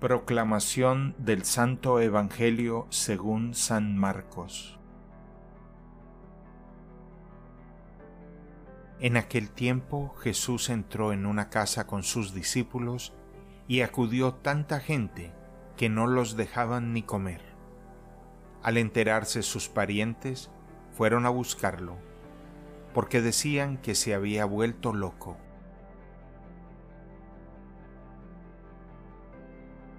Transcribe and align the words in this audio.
Proclamación 0.00 1.14
del 1.18 1.44
Santo 1.44 2.00
Evangelio 2.00 2.86
según 2.88 3.52
San 3.52 3.98
Marcos. 3.98 4.78
En 8.98 9.18
aquel 9.18 9.50
tiempo 9.50 10.14
Jesús 10.22 10.70
entró 10.70 11.12
en 11.12 11.26
una 11.26 11.50
casa 11.50 11.86
con 11.86 12.02
sus 12.02 12.32
discípulos 12.32 13.12
y 13.68 13.82
acudió 13.82 14.32
tanta 14.32 14.80
gente 14.80 15.34
que 15.76 15.90
no 15.90 16.06
los 16.06 16.34
dejaban 16.34 16.94
ni 16.94 17.02
comer. 17.02 17.42
Al 18.62 18.78
enterarse 18.78 19.42
sus 19.42 19.68
parientes, 19.68 20.50
fueron 20.96 21.26
a 21.26 21.28
buscarlo, 21.28 21.98
porque 22.94 23.20
decían 23.20 23.76
que 23.76 23.94
se 23.94 24.14
había 24.14 24.46
vuelto 24.46 24.94
loco. 24.94 25.36